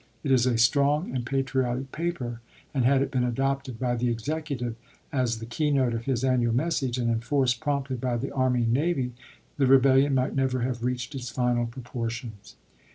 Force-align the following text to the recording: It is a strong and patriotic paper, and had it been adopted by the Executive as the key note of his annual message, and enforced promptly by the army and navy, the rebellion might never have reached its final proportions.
It 0.23 0.31
is 0.31 0.47
a 0.47 0.57
strong 0.57 1.13
and 1.13 1.23
patriotic 1.27 1.91
paper, 1.91 2.41
and 2.73 2.83
had 2.85 3.03
it 3.03 3.11
been 3.11 3.23
adopted 3.23 3.77
by 3.77 3.95
the 3.95 4.09
Executive 4.09 4.75
as 5.13 5.37
the 5.37 5.45
key 5.45 5.69
note 5.69 5.93
of 5.93 6.05
his 6.05 6.23
annual 6.23 6.55
message, 6.55 6.97
and 6.97 7.07
enforced 7.11 7.59
promptly 7.59 7.97
by 7.97 8.17
the 8.17 8.31
army 8.31 8.63
and 8.63 8.73
navy, 8.73 9.13
the 9.57 9.67
rebellion 9.67 10.15
might 10.15 10.33
never 10.33 10.61
have 10.61 10.83
reached 10.83 11.13
its 11.13 11.29
final 11.29 11.67
proportions. 11.67 12.55